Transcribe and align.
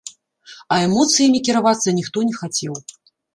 А 0.75 0.79
эмоцыямі 0.85 1.41
кіравацца 1.49 1.95
ніхто 1.99 2.25
не 2.31 2.35
хацеў. 2.41 2.73